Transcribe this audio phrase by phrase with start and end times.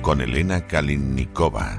[0.00, 1.76] Con Elena Kalinnikova.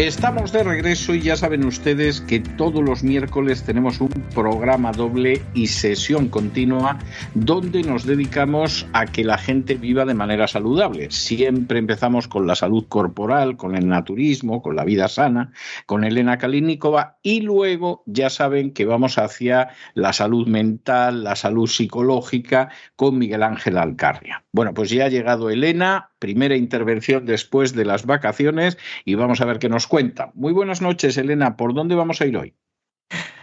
[0.00, 5.42] Estamos de regreso y ya saben ustedes que todos los miércoles tenemos un programa doble
[5.52, 6.98] y sesión continua
[7.34, 11.10] donde nos dedicamos a que la gente viva de manera saludable.
[11.10, 15.52] Siempre empezamos con la salud corporal, con el naturismo, con la vida sana,
[15.84, 21.68] con Elena Kalinikova y luego ya saben que vamos hacia la salud mental, la salud
[21.68, 24.44] psicológica con Miguel Ángel Alcarria.
[24.50, 29.46] Bueno, pues ya ha llegado Elena, primera intervención después de las vacaciones y vamos a
[29.46, 30.30] ver qué nos cuenta.
[30.34, 31.56] Muy buenas noches, Elena.
[31.56, 32.54] ¿Por dónde vamos a ir hoy?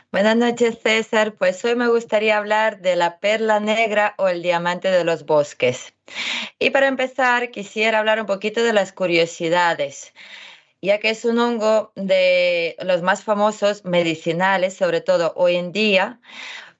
[0.09, 1.33] Buenas noches, César.
[1.33, 5.93] Pues hoy me gustaría hablar de la perla negra o el diamante de los bosques.
[6.59, 10.13] Y para empezar, quisiera hablar un poquito de las curiosidades,
[10.81, 16.21] ya que es un hongo de los más famosos medicinales, sobre todo hoy en día,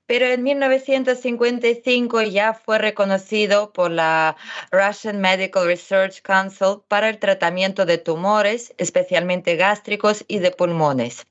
[0.08, 4.36] pero en 1955 ya fue reconocido por la
[4.72, 11.28] Russian Medical Research Council para el tratamiento de tumores, especialmente gástricos y de pulmones.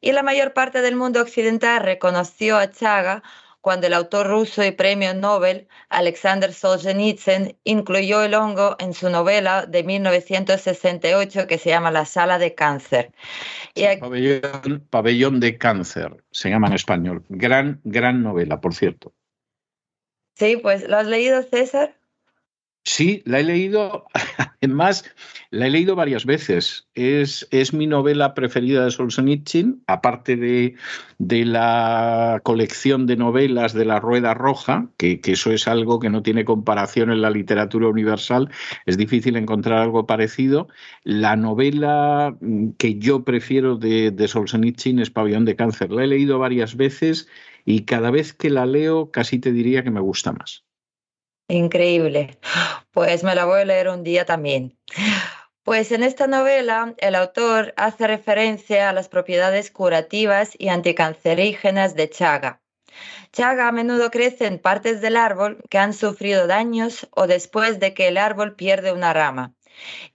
[0.00, 3.22] Y la mayor parte del mundo occidental reconoció a Chaga
[3.62, 9.66] cuando el autor ruso y premio Nobel Alexander Solzhenitsyn incluyó el hongo en su novela
[9.66, 13.12] de 1968 que se llama La sala de cáncer.
[14.90, 17.24] pabellón, de cáncer, se llama en español.
[17.28, 19.14] Gran, gran novela, por cierto.
[20.34, 21.96] Sí, pues ¿lo has leído, César?
[22.84, 24.06] Sí, la he leído,
[24.60, 25.04] además,
[25.50, 26.88] la he leído varias veces.
[26.94, 30.74] Es, es mi novela preferida de Solzhenitsyn, aparte de,
[31.18, 36.10] de, la colección de novelas de La Rueda Roja, que, que, eso es algo que
[36.10, 38.50] no tiene comparación en la literatura universal,
[38.84, 40.66] es difícil encontrar algo parecido.
[41.04, 42.36] La novela
[42.78, 45.92] que yo prefiero de, de Solzhenitsyn es Pabellón de Cáncer.
[45.92, 47.28] La he leído varias veces
[47.64, 50.64] y cada vez que la leo casi te diría que me gusta más.
[51.52, 52.38] Increíble.
[52.92, 54.78] Pues me la voy a leer un día también.
[55.64, 62.08] Pues en esta novela el autor hace referencia a las propiedades curativas y anticancerígenas de
[62.08, 62.62] chaga.
[63.32, 67.92] Chaga a menudo crece en partes del árbol que han sufrido daños o después de
[67.92, 69.54] que el árbol pierde una rama.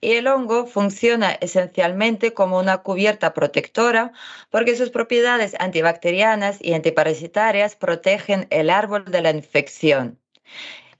[0.00, 4.10] Y el hongo funciona esencialmente como una cubierta protectora
[4.50, 10.18] porque sus propiedades antibacterianas y antiparasitarias protegen el árbol de la infección.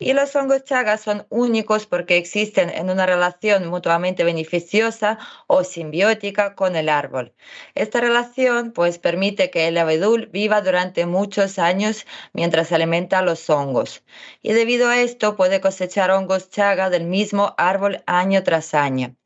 [0.01, 6.55] Y los hongos chagas son únicos porque existen en una relación mutuamente beneficiosa o simbiótica
[6.55, 7.35] con el árbol.
[7.75, 13.51] Esta relación pues permite que el abedul viva durante muchos años mientras alimenta a los
[13.51, 14.05] hongos.
[14.41, 19.17] Y debido a esto puede cosechar hongos chaga del mismo árbol año tras año.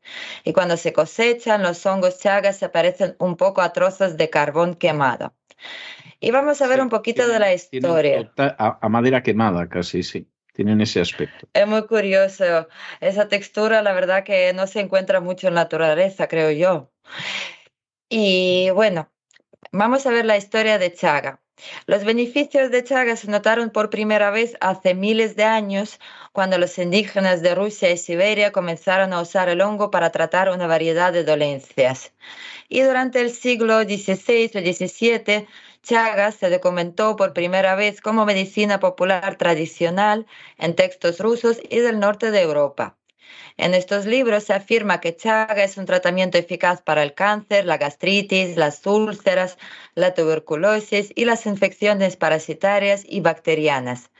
[0.42, 4.74] Y cuando se cosechan, los hongos chagas se parecen un poco a trozos de carbón
[4.74, 5.34] quemado.
[6.18, 8.32] Y vamos a ver un poquito de la historia.
[8.38, 11.48] a madera quemada casi, sí tienen ese aspecto.
[11.52, 12.68] Es muy curioso.
[13.00, 16.90] Esa textura, la verdad que no se encuentra mucho en la naturaleza, creo yo.
[18.08, 19.10] Y bueno,
[19.72, 21.40] vamos a ver la historia de Chaga.
[21.86, 26.00] Los beneficios de Chaga se notaron por primera vez hace miles de años,
[26.32, 30.66] cuando los indígenas de Rusia y Siberia comenzaron a usar el hongo para tratar una
[30.66, 32.12] variedad de dolencias.
[32.68, 35.46] Y durante el siglo XVI o XVII,
[35.82, 40.26] Chaga se documentó por primera vez como medicina popular tradicional
[40.56, 42.96] en textos rusos y del norte de Europa.
[43.56, 47.78] En estos libros se afirma que chaga es un tratamiento eficaz para el cáncer, la
[47.78, 49.58] gastritis, las úlceras,
[49.96, 54.10] la tuberculosis y las infecciones parasitarias y bacterianas.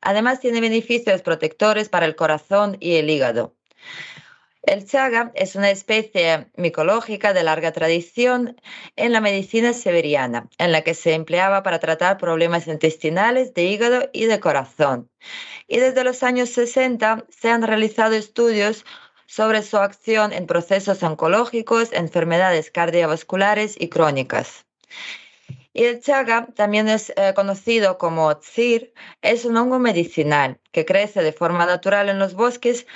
[0.00, 3.54] Además tiene beneficios protectores para el corazón y el hígado.
[4.66, 8.58] El chaga es una especie micológica de larga tradición
[8.96, 14.08] en la medicina siberiana, en la que se empleaba para tratar problemas intestinales, de hígado
[14.14, 15.10] y de corazón.
[15.68, 18.86] Y desde los años 60 se han realizado estudios
[19.26, 24.64] sobre su acción en procesos oncológicos, enfermedades cardiovasculares y crónicas.
[25.76, 31.22] Y el chaga también es eh, conocido como tsir, es un hongo medicinal que crece
[31.22, 32.86] de forma natural en los bosques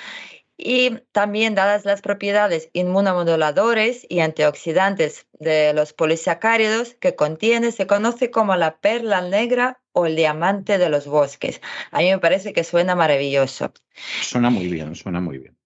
[0.58, 8.32] y también dadas las propiedades inmunomoduladores y antioxidantes de los polisacáridos que contiene, se conoce
[8.32, 11.60] como la perla negra o el diamante de los bosques.
[11.92, 13.72] A mí me parece que suena maravilloso.
[14.20, 15.56] Suena muy bien, suena muy bien.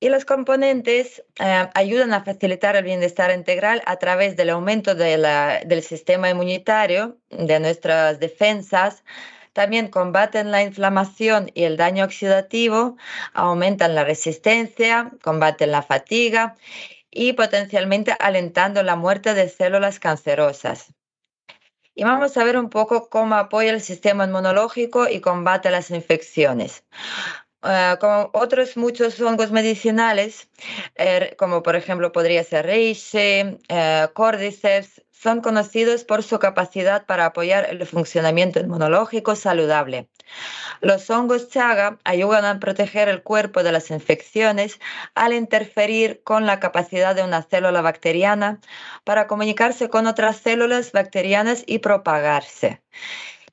[0.00, 5.82] Y los componentes eh, ayudan a facilitar el bienestar integral a través del aumento del
[5.82, 9.04] sistema inmunitario, de nuestras defensas,
[9.54, 12.96] también combaten la inflamación y el daño oxidativo,
[13.32, 16.56] aumentan la resistencia, combaten la fatiga
[17.10, 20.92] y potencialmente alentando la muerte de células cancerosas.
[21.94, 26.84] Y vamos a ver un poco cómo apoya el sistema inmunológico y combate las infecciones.
[27.62, 30.50] Uh, como otros muchos hongos medicinales,
[30.96, 37.24] er, como por ejemplo podría ser reishi, uh, cordyceps, son conocidos por su capacidad para
[37.24, 40.10] apoyar el funcionamiento inmunológico saludable.
[40.82, 44.78] Los hongos chaga ayudan a proteger el cuerpo de las infecciones
[45.14, 48.60] al interferir con la capacidad de una célula bacteriana
[49.04, 52.82] para comunicarse con otras células bacterianas y propagarse.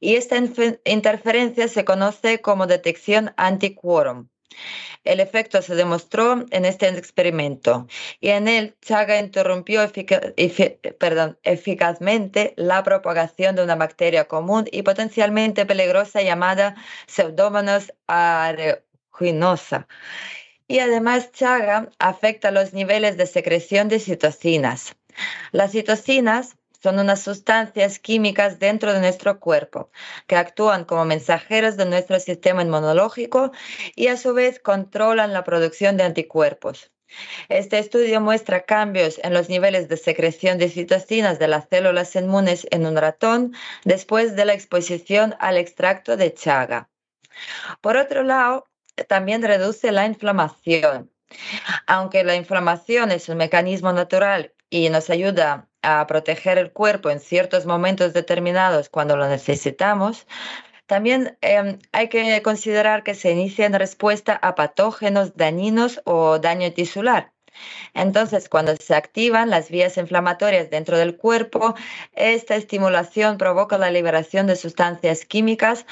[0.01, 0.35] Y esta
[0.83, 4.27] interferencia se conoce como detección antiquorum.
[5.03, 7.87] El efecto se demostró en este experimento
[8.19, 9.81] y en él Chaga interrumpió
[11.43, 16.75] eficazmente la propagación de una bacteria común y potencialmente peligrosa llamada
[17.07, 19.87] Pseudomonas aeruginosa.
[20.67, 24.95] Y además Chaga afecta los niveles de secreción de citocinas.
[25.51, 29.91] Las citocinas son unas sustancias químicas dentro de nuestro cuerpo
[30.27, 33.51] que actúan como mensajeros de nuestro sistema inmunológico
[33.95, 36.91] y a su vez controlan la producción de anticuerpos.
[37.49, 42.65] Este estudio muestra cambios en los niveles de secreción de citocinas de las células inmunes
[42.71, 46.89] en un ratón después de la exposición al extracto de chaga.
[47.81, 48.65] Por otro lado,
[49.07, 51.11] también reduce la inflamación.
[51.85, 57.19] Aunque la inflamación es un mecanismo natural y nos ayuda a proteger el cuerpo en
[57.19, 60.27] ciertos momentos determinados cuando lo necesitamos,
[60.85, 66.71] también em, hay que considerar que se inicia en respuesta a patógenos dañinos o daño
[66.73, 67.31] tisular.
[67.93, 71.75] Entonces, cuando se activan las vías inflamatorias dentro del cuerpo,
[72.13, 75.85] esta estimulación provoca la liberación de sustancias químicas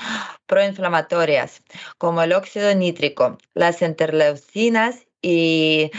[0.48, 1.64] proinflamatorias,
[1.98, 5.92] como el óxido nítrico, las interleucinas y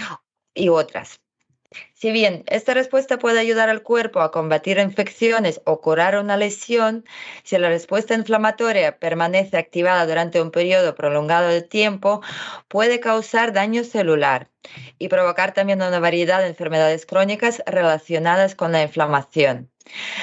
[0.69, 1.21] otras.
[2.01, 7.05] Si bien esta respuesta puede ayudar al cuerpo a combatir infecciones o curar una lesión,
[7.43, 12.23] si la respuesta inflamatoria permanece activada durante un periodo prolongado de tiempo,
[12.69, 14.49] puede causar daño celular
[14.99, 19.71] y provocar también una variedad de enfermedades crónicas relacionadas con la inflamación.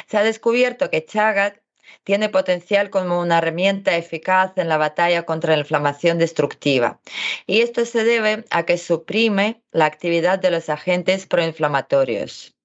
[0.08, 1.60] Se ha descubierto que Chagat
[2.04, 7.00] tiene potencial como una herramienta eficaz en la batalla contra la inflamación destructiva.
[7.46, 12.56] Y esto se debe a que suprime la actividad de los agentes proinflamatorios.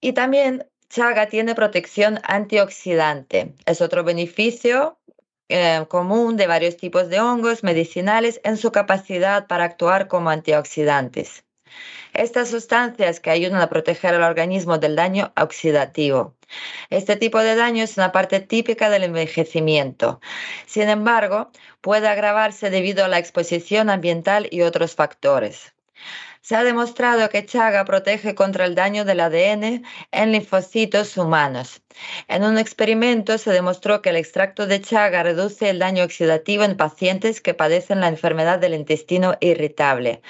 [0.00, 3.54] Y también chaga tiene protección antioxidante.
[3.66, 4.98] Es otro beneficio
[5.48, 11.44] eh, común de varios tipos de hongos medicinales en su capacidad para actuar como antioxidantes.
[12.12, 16.34] Estas sustancias que ayudan a proteger al organismo del daño oxidativo.
[16.90, 20.20] Este tipo de daño es una parte típica del envejecimiento.
[20.66, 21.50] Sin embargo,
[21.80, 25.72] puede agravarse debido a la exposición ambiental y otros factores.
[26.42, 31.82] Se ha demostrado que Chaga protege contra el daño del ADN en linfocitos humanos.
[32.26, 36.76] En un experimento se demostró que el extracto de Chaga reduce el daño oxidativo en
[36.76, 40.20] pacientes que padecen la enfermedad del intestino irritable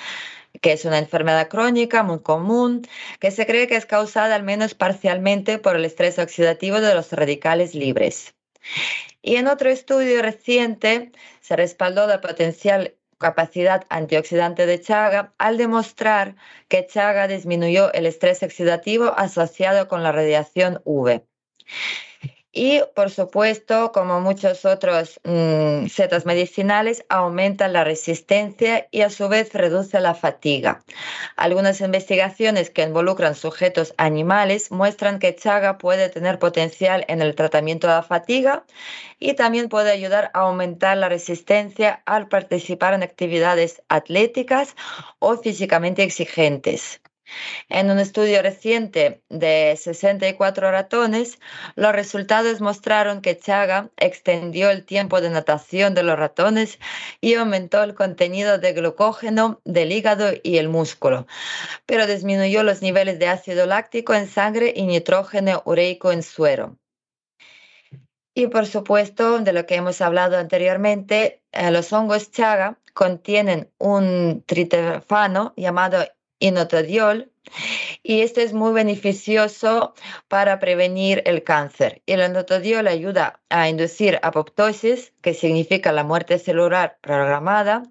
[0.60, 2.82] que es una enfermedad crónica muy común,
[3.20, 7.12] que se cree que es causada al menos parcialmente por el estrés oxidativo de los
[7.12, 8.34] radicales libres.
[9.22, 16.34] Y en otro estudio reciente se respaldó la potencial capacidad antioxidante de Chaga al demostrar
[16.68, 21.22] que Chaga disminuyó el estrés oxidativo asociado con la radiación UV.
[22.54, 29.28] Y, por supuesto, como muchos otros mm, setas medicinales, aumenta la resistencia y a su
[29.28, 30.84] vez reduce la fatiga.
[31.36, 37.86] Algunas investigaciones que involucran sujetos animales muestran que chaga puede tener potencial en el tratamiento
[37.86, 38.64] de la fatiga
[39.18, 44.76] y también puede ayudar a aumentar la resistencia al participar en actividades atléticas
[45.20, 47.01] o físicamente exigentes.
[47.68, 51.38] En un estudio reciente de 64 ratones,
[51.74, 56.78] los resultados mostraron que Chaga extendió el tiempo de natación de los ratones
[57.20, 61.26] y aumentó el contenido de glucógeno del hígado y el músculo,
[61.86, 66.78] pero disminuyó los niveles de ácido láctico en sangre y nitrógeno ureico en suero.
[68.34, 74.42] Y por supuesto, de lo que hemos hablado anteriormente, eh, los hongos chaga contienen un
[74.46, 76.06] tritefano llamado
[76.42, 77.30] inotodiol
[78.02, 79.94] y esto es muy beneficioso
[80.28, 82.02] para prevenir el cáncer.
[82.06, 87.84] El inotodiol ayuda a inducir apoptosis, que significa la muerte celular programada,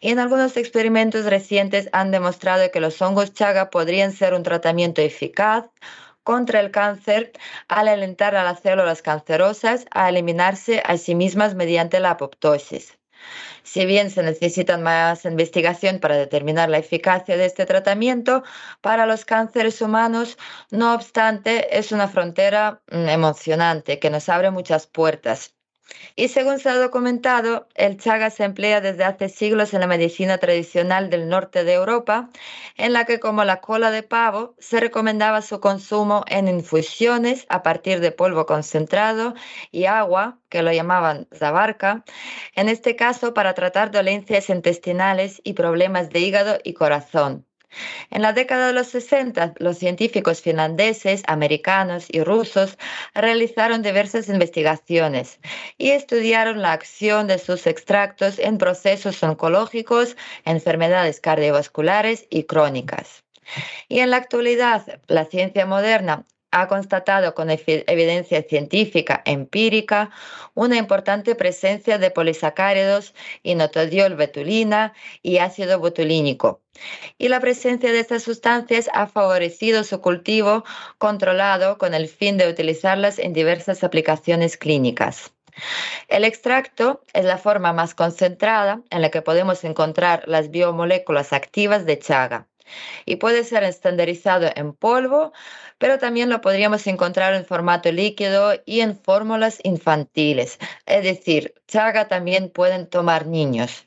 [0.00, 5.00] y en algunos experimentos recientes han demostrado que los hongos chaga podrían ser un tratamiento
[5.00, 5.66] eficaz
[6.22, 7.32] contra el cáncer
[7.68, 12.98] al alentar a las células cancerosas a eliminarse a sí mismas mediante la apoptosis.
[13.62, 18.42] Si bien se necesita más investigación para determinar la eficacia de este tratamiento
[18.80, 20.38] para los cánceres humanos,
[20.70, 25.54] no obstante, es una frontera mm, emocionante que nos abre muchas puertas.
[26.16, 30.38] Y según se ha documentado, el chaga se emplea desde hace siglos en la medicina
[30.38, 32.30] tradicional del norte de Europa,
[32.76, 37.62] en la que como la cola de pavo se recomendaba su consumo en infusiones a
[37.62, 39.34] partir de polvo concentrado
[39.70, 42.04] y agua, que lo llamaban zabarca,
[42.54, 47.46] en este caso para tratar dolencias intestinales y problemas de hígado y corazón.
[48.10, 52.78] En la década de los 60, los científicos finlandeses, americanos y rusos
[53.14, 55.40] realizaron diversas investigaciones
[55.78, 63.24] y estudiaron la acción de sus extractos en procesos oncológicos, enfermedades cardiovasculares y crónicas.
[63.88, 70.10] Y en la actualidad, la ciencia moderna ha constatado con evidencia científica empírica
[70.54, 76.60] una importante presencia de polisacáridos, inotodiol betulina y ácido botulínico.
[77.18, 80.64] Y la presencia de estas sustancias ha favorecido su cultivo
[80.98, 85.32] controlado con el fin de utilizarlas en diversas aplicaciones clínicas.
[86.08, 91.84] El extracto es la forma más concentrada en la que podemos encontrar las biomoléculas activas
[91.84, 92.48] de chaga
[93.04, 95.32] y puede ser estandarizado en polvo,
[95.78, 100.58] pero también lo podríamos encontrar en formato líquido y en fórmulas infantiles.
[100.86, 103.86] Es decir, chaga también pueden tomar niños.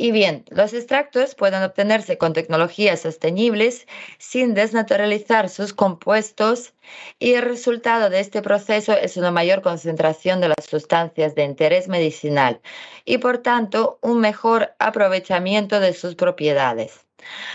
[0.00, 3.88] Y bien, los extractos pueden obtenerse con tecnologías sostenibles
[4.18, 6.72] sin desnaturalizar sus compuestos
[7.18, 11.88] y el resultado de este proceso es una mayor concentración de las sustancias de interés
[11.88, 12.60] medicinal
[13.04, 17.04] y por tanto un mejor aprovechamiento de sus propiedades.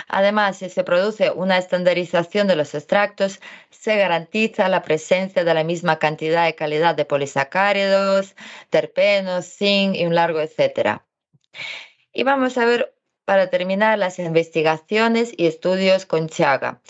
[0.09, 5.63] Además, si se produce una estandarización de los extractos, se garantiza la presencia de la
[5.63, 8.35] misma cantidad y calidad de polisacáridos,
[8.69, 11.05] terpenos, zinc y un largo etcétera.
[12.13, 12.93] Y vamos a ver
[13.25, 16.81] para terminar las investigaciones y estudios con Chaga,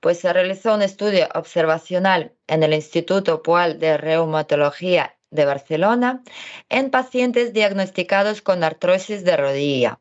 [0.00, 6.22] pues se realizó un estudio observacional en el Instituto Pual de Reumatología de Barcelona
[6.68, 10.00] en pacientes diagnosticados con artrosis de rodilla.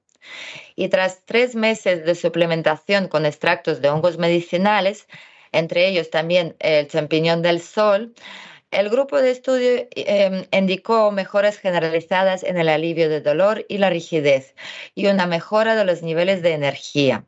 [0.75, 5.07] Y tras tres meses de suplementación con extractos de hongos medicinales,
[5.51, 8.13] entre ellos también el champiñón del sol,
[8.71, 13.89] el grupo de estudio em, indicó mejoras generalizadas en el alivio de dolor y la
[13.89, 14.55] rigidez
[14.95, 17.25] y una mejora de los niveles de energía.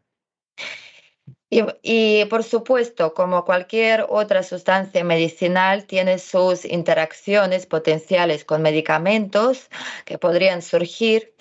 [1.84, 9.70] Y, por supuesto, como cualquier otra sustancia medicinal, tiene sus interacciones potenciales con medicamentos
[10.06, 11.34] que podrían surgir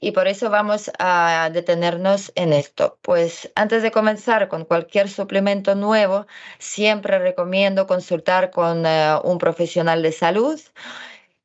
[0.00, 2.98] y por eso vamos a detenernos en esto.
[3.02, 6.26] Pues antes de comenzar con cualquier suplemento nuevo,
[6.58, 10.60] siempre recomiendo consultar con eh, un profesional de salud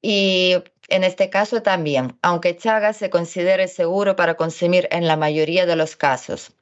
[0.02, 0.56] y
[0.92, 5.78] en este caso también, aunque chaga se considere seguro para consumir en la mayoría de
[5.78, 6.54] los casos.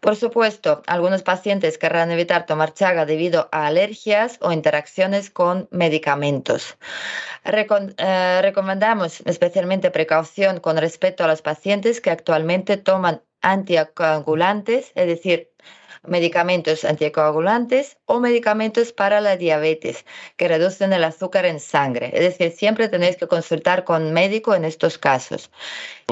[0.00, 6.76] Por supuesto, algunos pacientes querrán evitar tomar chaga debido a alergias o interacciones con medicamentos.
[7.44, 15.50] Eh, recomendamos especialmente precaución con respecto a los pacientes que actualmente toman anticoagulantes, es decir,
[16.06, 20.04] medicamentos anticoagulantes o medicamentos para la diabetes
[20.36, 22.10] que reducen el azúcar en sangre.
[22.14, 25.50] Es decir, siempre tenéis que consultar con médico en estos casos.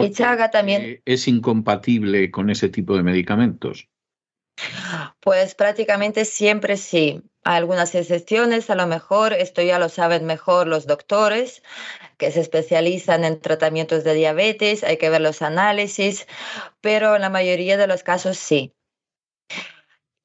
[0.01, 0.83] y Chaga también...
[0.83, 3.89] Eh, ¿Es incompatible con ese tipo de medicamentos?
[5.21, 7.23] Pues prácticamente siempre sí.
[7.45, 11.63] Hay algunas excepciones, a lo mejor, esto ya lo saben mejor los doctores
[12.17, 16.27] que se especializan en tratamientos de diabetes, hay que ver los análisis,
[16.81, 18.73] pero en la mayoría de los casos sí.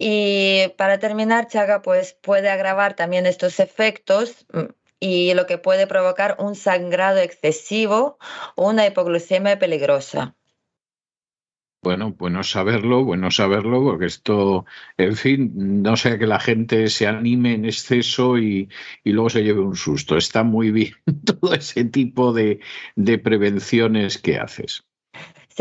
[0.03, 5.86] Y para terminar, Chaga pues, puede agravar también estos efectos mm, y lo que puede
[5.86, 8.17] provocar un sangrado excesivo
[8.55, 10.36] o una hipoglucemia peligrosa.
[11.84, 14.65] Bueno, bueno saberlo, bueno saberlo, porque esto,
[14.98, 15.51] en fin,
[15.84, 18.70] no sea que la gente se anime en exceso y,
[19.03, 20.17] luego se lleve un susto.
[20.17, 22.60] Está muy bien todo ese tipo de,
[22.96, 24.84] de prevenciones que haces.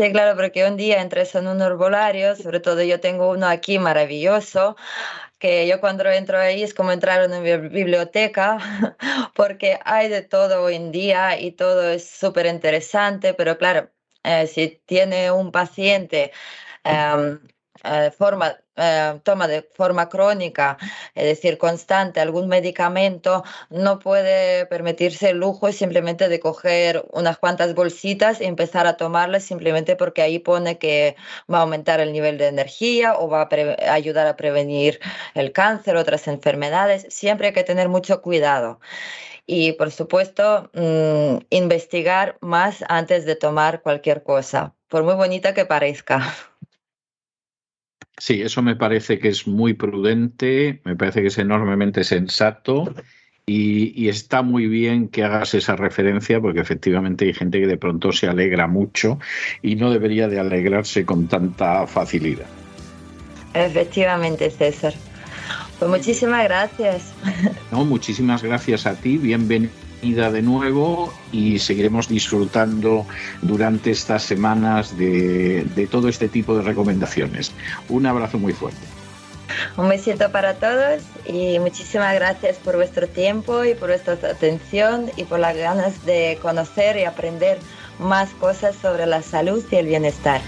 [0.01, 3.77] Sí, claro, porque un día entres en un herbolario, sobre todo yo tengo uno aquí
[3.77, 4.75] maravilloso,
[5.39, 8.57] que yo cuando entro ahí es como entrar en una biblioteca,
[9.35, 13.91] porque hay de todo hoy en día y todo es súper interesante, pero claro,
[14.23, 16.31] eh, si tiene un paciente
[16.83, 17.39] em,
[17.83, 20.77] eh, forma, eh, toma de forma crónica,
[21.15, 27.73] es decir, constante, algún medicamento, no puede permitirse el lujo simplemente de coger unas cuantas
[27.75, 31.15] bolsitas y empezar a tomarlas simplemente porque ahí pone que
[31.51, 34.99] va a aumentar el nivel de energía o va a ayudar a prevenir
[35.33, 37.07] el cáncer, otras enfermedades.
[37.09, 38.79] Siempre hay que tener mucho cuidado
[39.45, 45.65] y por supuesto mm, investigar más antes de tomar cualquier cosa, por muy bonita que
[45.65, 46.21] parezca.
[48.21, 52.93] Sí, eso me parece que es muy prudente, me parece que es enormemente sensato
[53.47, 58.11] y, está muy bien que hagas esa referencia porque efectivamente hay gente que de pronto
[58.11, 59.17] se alegra mucho
[59.63, 62.45] y no debería de alegrarse con tanta facilidad.
[63.55, 64.93] Efectivamente, César.
[65.79, 67.13] Pues muchísimas gracias.
[67.71, 73.05] No, muchísimas gracias a ti, bienvenido de nuevo y seguiremos disfrutando
[73.41, 77.51] durante estas semanas de, de todo este tipo de recomendaciones.
[77.87, 78.81] Un abrazo muy fuerte.
[79.77, 85.23] Un besito para todos y muchísimas gracias por vuestro tiempo y por vuestra atención y
[85.25, 87.59] por las ganas de conocer y aprender
[87.99, 90.41] más cosas sobre la salud y el bienestar.